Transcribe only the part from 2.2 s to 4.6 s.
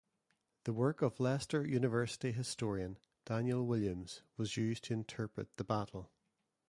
historian Daniel Williams was